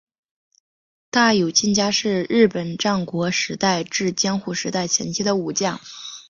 [1.11, 5.79] 大友亲家是日本战国时代至江户时代前期的武将。